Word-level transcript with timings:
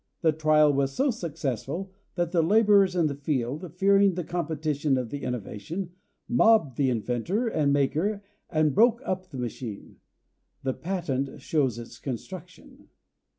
The 0.23 0.31
trial 0.31 0.73
was 0.73 0.93
so 0.95 1.11
successful 1.11 1.91
that 2.15 2.31
the 2.31 2.41
laborers 2.41 2.95
in 2.95 3.05
the 3.05 3.13
field, 3.13 3.71
fearing 3.75 4.15
the 4.15 4.23
competition 4.23 4.97
of 4.97 5.11
the 5.11 5.21
innovation, 5.21 5.91
mobbed 6.27 6.75
the 6.75 6.89
inventor 6.89 7.47
and 7.47 7.71
maker 7.71 8.23
and 8.49 8.73
broke 8.73 9.03
up 9.05 9.29
the 9.29 9.37
machine. 9.37 9.97
The 10.63 10.73
patent 10.73 11.39
shows 11.39 11.77
its 11.77 11.99
construction. 11.99 12.87